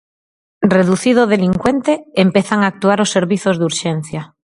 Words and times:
Reducido 0.75 1.19
o 1.23 1.31
delincuente 1.35 1.93
empezan 2.25 2.59
a 2.61 2.69
actuar 2.73 2.99
os 3.05 3.13
servizos 3.15 3.55
de 3.57 3.67
urxencia. 3.71 4.21